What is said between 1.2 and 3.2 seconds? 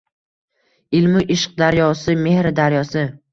ishq daryosi, mehr daryosi